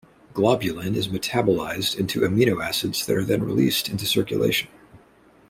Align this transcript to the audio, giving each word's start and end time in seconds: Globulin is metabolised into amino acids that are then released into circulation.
Globulin 0.33 0.95
is 0.95 1.09
metabolised 1.09 1.95
into 1.95 2.21
amino 2.21 2.59
acids 2.59 3.05
that 3.05 3.15
are 3.15 3.23
then 3.23 3.43
released 3.43 3.87
into 3.87 4.07
circulation. 4.07 4.67